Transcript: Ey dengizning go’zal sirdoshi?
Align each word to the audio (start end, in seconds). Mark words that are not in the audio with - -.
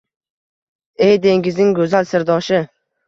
Ey 1.07 1.21
dengizning 1.27 1.77
go’zal 1.81 2.09
sirdoshi? 2.13 2.63